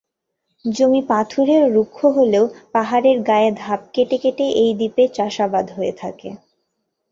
জমি 0.65 1.01
পাথুরে 1.09 1.55
ও 1.63 1.67
রুক্ষ 1.69 1.97
হলেও 2.17 2.45
পাহাড়ের 2.73 3.17
গায়ে 3.21 3.49
ধাপ 3.57 3.81
কেটে 3.93 4.17
কেটে 4.23 4.45
এই 4.61 4.71
দ্বীপে 4.77 5.03
চাষাবাদ 5.15 5.65
হয়ে 5.71 5.93
থাকে। 6.01 6.29